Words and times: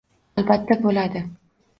Albatta 0.41 0.77
bo'ladi 0.85 1.21